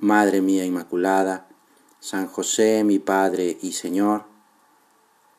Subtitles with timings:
[0.00, 1.48] Madre mía Inmaculada,
[1.98, 4.26] San José, mi Padre y Señor,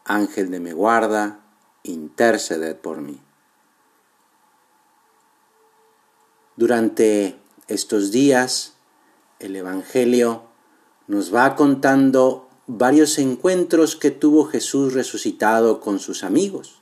[0.03, 1.39] Ángel de mi guarda,
[1.83, 3.21] interceded por mí.
[6.57, 8.73] Durante estos días,
[9.39, 10.43] el Evangelio
[11.07, 16.81] nos va contando varios encuentros que tuvo Jesús resucitado con sus amigos.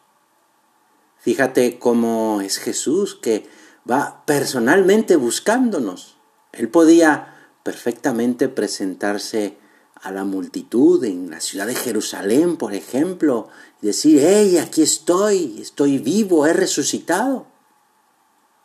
[1.19, 3.47] Fíjate cómo es Jesús que
[3.89, 6.17] va personalmente buscándonos.
[6.53, 7.36] Él podía
[7.67, 9.57] perfectamente presentarse
[9.95, 13.49] a la multitud en la ciudad de Jerusalén, por ejemplo,
[13.81, 17.45] y decir, hey, aquí estoy, estoy vivo, he resucitado.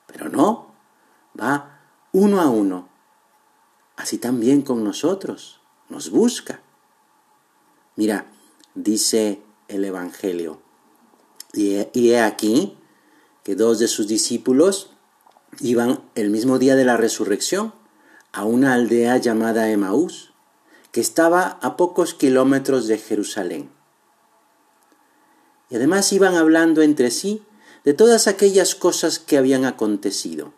[0.06, 0.72] Pero no,
[1.36, 1.80] va
[2.12, 2.90] uno a uno.
[3.96, 6.60] Así también con nosotros, nos busca.
[7.96, 8.30] Mira,
[8.76, 10.62] dice el Evangelio,
[11.52, 12.78] y he, aquí
[13.42, 14.92] que dos de sus discípulos
[15.58, 17.81] iban el mismo día de la resurrección
[18.32, 20.32] a una aldea llamada Emaús,
[20.90, 23.70] que estaba a pocos kilómetros de Jerusalén.
[25.70, 27.42] Y además iban hablando entre sí
[27.84, 30.52] de todas aquellas cosas que habían acontecido.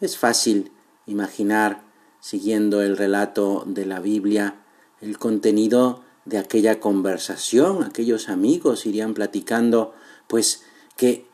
[0.00, 0.72] Es fácil
[1.06, 1.82] imaginar,
[2.20, 4.62] siguiendo el relato de la Biblia,
[5.00, 7.82] el contenido de aquella conversación.
[7.82, 9.94] Aquellos amigos irían platicando,
[10.26, 10.62] pues,
[10.96, 11.26] que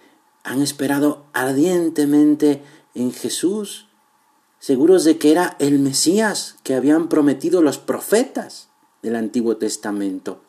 [0.44, 2.62] han esperado ardientemente
[2.94, 3.85] en Jesús
[4.58, 8.68] seguros de que era el Mesías que habían prometido los profetas
[9.02, 10.42] del Antiguo Testamento.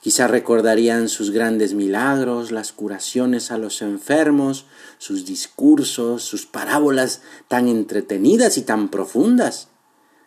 [0.00, 4.66] Quizá recordarían sus grandes milagros, las curaciones a los enfermos,
[4.98, 9.68] sus discursos, sus parábolas tan entretenidas y tan profundas,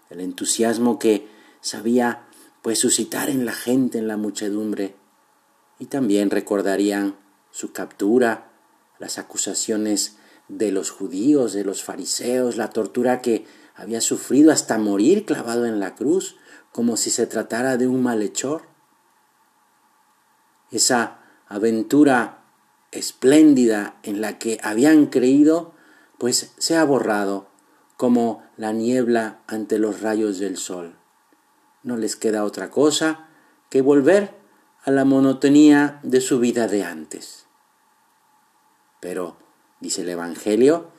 [0.09, 1.29] el entusiasmo que
[1.61, 2.25] sabía
[2.61, 4.95] pues suscitar en la gente, en la muchedumbre,
[5.79, 7.15] y también recordarían
[7.51, 8.51] su captura,
[8.99, 10.17] las acusaciones
[10.49, 13.45] de los judíos, de los fariseos, la tortura que
[13.75, 16.35] había sufrido hasta morir clavado en la cruz,
[16.71, 18.63] como si se tratara de un malhechor.
[20.71, 22.43] Esa aventura
[22.91, 25.73] espléndida en la que habían creído,
[26.17, 27.47] pues se ha borrado
[27.97, 30.97] como la niebla ante los rayos del sol.
[31.83, 33.27] No les queda otra cosa
[33.69, 34.35] que volver
[34.83, 37.45] a la monotonía de su vida de antes.
[38.99, 39.37] Pero
[39.79, 40.89] Dice el Evangelio,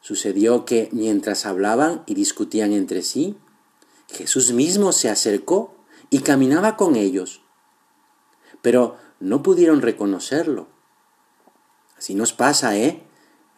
[0.00, 3.36] sucedió que mientras hablaban y discutían entre sí,
[4.08, 5.74] Jesús mismo se acercó
[6.08, 7.42] y caminaba con ellos,
[8.62, 10.68] pero no pudieron reconocerlo.
[11.96, 13.06] Así nos pasa, ¿eh?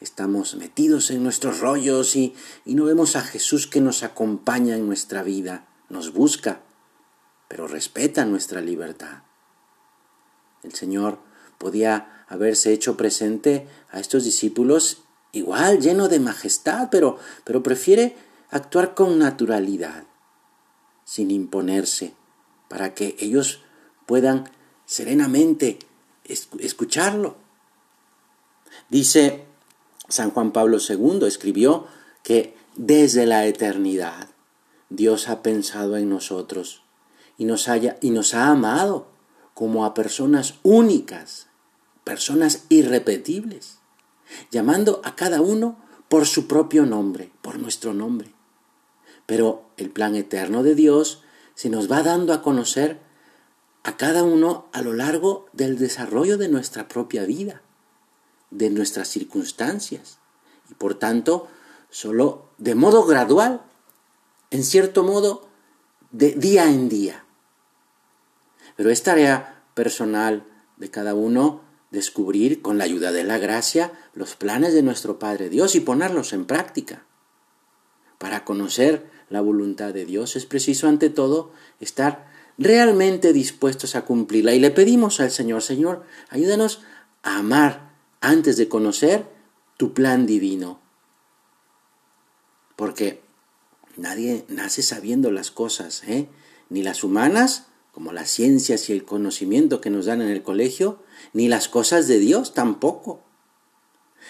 [0.00, 2.34] Estamos metidos en nuestros rollos y,
[2.65, 6.60] y no vemos a Jesús que nos acompaña en nuestra vida, nos busca,
[7.47, 9.22] pero respeta nuestra libertad.
[10.65, 11.21] El Señor
[11.62, 18.16] podía haberse hecho presente a estos discípulos igual, lleno de majestad, pero, pero prefiere
[18.50, 20.02] actuar con naturalidad,
[21.04, 22.14] sin imponerse,
[22.68, 23.60] para que ellos
[24.06, 24.50] puedan
[24.86, 25.78] serenamente
[26.24, 27.36] escucharlo.
[28.88, 29.44] Dice
[30.08, 31.86] San Juan Pablo II, escribió
[32.24, 34.30] que desde la eternidad
[34.90, 36.82] Dios ha pensado en nosotros
[37.38, 39.06] y nos, haya, y nos ha amado
[39.54, 41.46] como a personas únicas
[42.04, 43.78] personas irrepetibles,
[44.50, 48.32] llamando a cada uno por su propio nombre, por nuestro nombre.
[49.26, 51.22] Pero el plan eterno de Dios
[51.54, 53.00] se nos va dando a conocer
[53.84, 57.62] a cada uno a lo largo del desarrollo de nuestra propia vida,
[58.50, 60.18] de nuestras circunstancias,
[60.70, 61.48] y por tanto,
[61.91, 63.62] solo de modo gradual,
[64.50, 65.48] en cierto modo,
[66.10, 67.24] de día en día.
[68.77, 70.47] Pero es tarea personal
[70.77, 71.62] de cada uno
[71.92, 76.33] descubrir con la ayuda de la gracia los planes de nuestro Padre Dios y ponerlos
[76.33, 77.04] en práctica.
[78.18, 82.27] Para conocer la voluntad de Dios es preciso ante todo estar
[82.59, 86.83] realmente dispuestos a cumplirla y le pedimos al Señor, Señor, ayúdanos
[87.22, 89.27] a amar antes de conocer
[89.77, 90.80] tu plan divino.
[92.74, 93.21] Porque
[93.97, 96.28] nadie nace sabiendo las cosas, ¿eh?
[96.71, 101.03] ni las humanas como las ciencias y el conocimiento que nos dan en el colegio,
[101.34, 103.21] ni las cosas de Dios tampoco.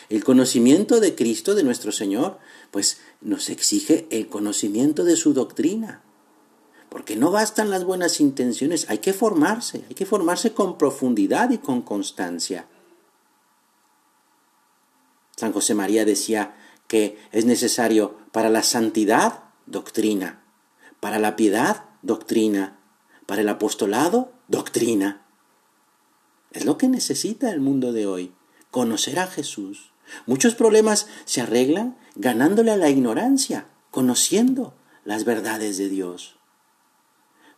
[0.08, 2.38] El conocimiento de Cristo, de nuestro Señor,
[2.70, 6.02] pues nos exige el conocimiento de su doctrina.
[6.88, 11.58] Porque no bastan las buenas intenciones, hay que formarse, hay que formarse con profundidad y
[11.58, 12.66] con constancia.
[15.36, 16.56] San José María decía
[16.88, 20.44] que es necesario para la santidad, doctrina,
[21.00, 22.81] para la piedad, doctrina,
[23.32, 25.24] para el apostolado, doctrina.
[26.50, 28.34] Es lo que necesita el mundo de hoy,
[28.70, 29.94] conocer a Jesús.
[30.26, 34.74] Muchos problemas se arreglan ganándole a la ignorancia, conociendo
[35.06, 36.36] las verdades de Dios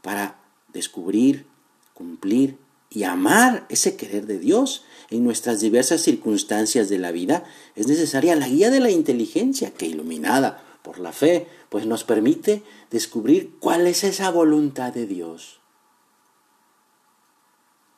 [0.01, 0.39] para
[0.73, 1.49] descubrir,
[1.93, 2.57] cumplir
[2.89, 7.43] y amar ese querer de Dios en nuestras diversas circunstancias de la vida,
[7.75, 12.63] es necesaria la guía de la inteligencia que iluminada por la fe, pues nos permite
[12.93, 15.64] descubrir cuál es esa voluntad de Dios.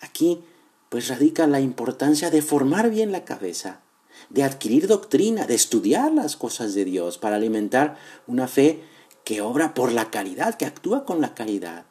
[0.00, 0.44] Aquí
[0.88, 3.80] pues radica la importancia de formar bien la cabeza,
[4.30, 7.96] de adquirir doctrina, de estudiar las cosas de Dios para alimentar
[8.26, 8.82] una fe
[9.24, 11.86] que obra por la caridad, que actúa con la caridad.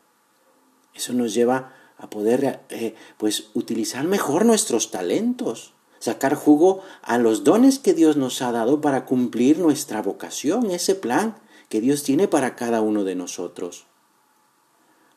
[0.94, 7.44] Eso nos lleva a poder eh, pues utilizar mejor nuestros talentos, sacar jugo a los
[7.44, 11.36] dones que Dios nos ha dado para cumplir nuestra vocación, ese plan
[11.68, 13.88] que Dios tiene para cada uno de nosotros.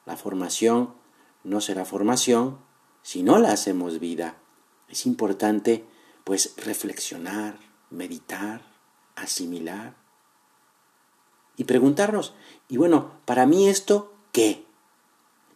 [0.07, 0.95] La formación
[1.45, 2.59] no será formación
[3.09, 4.37] si no la hacemos vida.
[4.91, 5.87] Es importante
[6.25, 7.59] pues reflexionar,
[7.89, 8.61] meditar,
[9.17, 9.97] asimilar
[11.57, 12.35] y preguntarnos,
[12.69, 14.67] y bueno, para mí esto, ¿qué?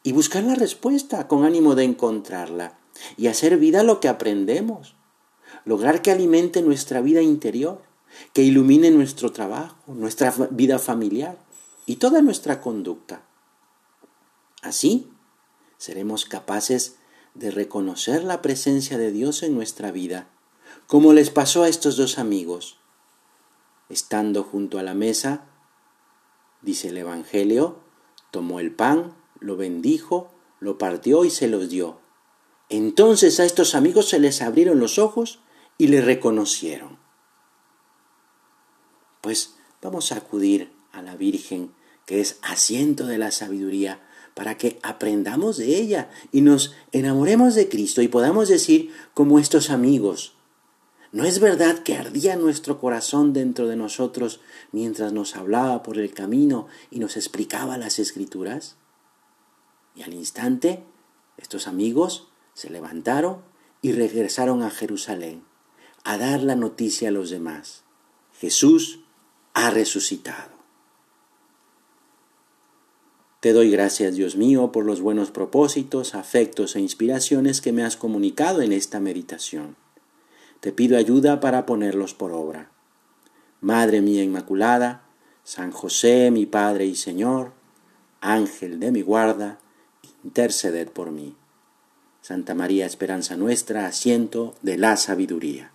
[0.02, 2.78] y buscar la respuesta con ánimo de encontrarla
[3.18, 4.96] y hacer vida lo que aprendemos.
[5.66, 7.82] Lograr que alimente nuestra vida interior,
[8.32, 11.36] que ilumine nuestro trabajo, nuestra vida familiar
[11.84, 13.26] y toda nuestra conducta.
[14.62, 15.10] Así
[15.76, 16.96] seremos capaces
[17.34, 20.28] de reconocer la presencia de Dios en nuestra vida,
[20.86, 22.78] como les pasó a estos dos amigos.
[23.88, 25.46] Estando junto a la mesa,
[26.60, 27.80] dice el Evangelio,
[28.30, 30.30] tomó el pan, lo bendijo,
[30.60, 32.00] lo partió y se los dio.
[32.68, 35.40] Entonces a estos amigos se les abrieron los ojos
[35.78, 36.98] y le reconocieron.
[39.20, 41.72] Pues vamos a acudir a la Virgen,
[42.06, 44.00] que es asiento de la sabiduría,
[44.34, 49.70] para que aprendamos de ella y nos enamoremos de Cristo y podamos decir como estos
[49.70, 50.34] amigos,
[51.12, 54.40] ¿no es verdad que ardía nuestro corazón dentro de nosotros
[54.72, 58.76] mientras nos hablaba por el camino y nos explicaba las escrituras?
[59.94, 60.82] Y al instante,
[61.36, 63.42] estos amigos se levantaron
[63.82, 65.44] y regresaron a Jerusalén
[66.04, 67.82] a dar la noticia a los demás.
[68.38, 69.00] Jesús
[69.54, 70.61] ha resucitado.
[73.42, 77.96] Te doy gracias, Dios mío, por los buenos propósitos, afectos e inspiraciones que me has
[77.96, 79.74] comunicado en esta meditación.
[80.60, 82.70] Te pido ayuda para ponerlos por obra.
[83.60, 85.02] Madre mía Inmaculada,
[85.42, 87.50] San José, mi Padre y Señor,
[88.20, 89.58] Ángel de mi guarda,
[90.22, 91.34] interceded por mí.
[92.20, 95.71] Santa María, esperanza nuestra, asiento de la sabiduría.